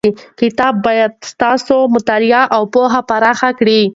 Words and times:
کتاب 0.41 0.75
باید 0.85 1.11
ستاسو 1.31 1.77
معلومات 1.93 2.51
او 2.55 2.61
پوهه 2.73 3.01
پراخه 3.09 3.49
کړي. 3.59 3.81